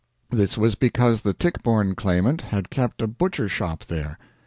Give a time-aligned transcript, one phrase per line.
[0.31, 4.17] This was because the Tichborne Claimant had kept a butcher shop there.